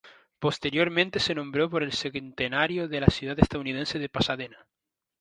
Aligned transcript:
Posteriormente 0.39 1.19
se 1.19 1.35
nombró 1.35 1.69
por 1.69 1.83
el 1.83 1.93
centenario 1.93 2.87
de 2.87 3.01
la 3.01 3.05
ciudad 3.09 3.37
estadounidense 3.39 3.99
de 3.99 4.09
Pasadena. 4.09 4.65